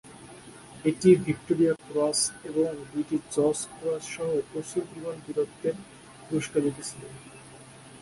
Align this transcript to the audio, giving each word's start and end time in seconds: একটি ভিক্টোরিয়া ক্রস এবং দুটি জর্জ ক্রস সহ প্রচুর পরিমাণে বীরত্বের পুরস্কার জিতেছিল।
একটি 0.85 1.09
ভিক্টোরিয়া 1.25 1.73
ক্রস 1.85 2.19
এবং 2.49 2.67
দুটি 2.91 3.17
জর্জ 3.35 3.59
ক্রস 3.73 4.03
সহ 4.13 4.29
প্রচুর 4.49 4.83
পরিমাণে 4.89 5.21
বীরত্বের 5.25 5.75
পুরস্কার 6.27 6.59
জিতেছিল। 6.65 7.01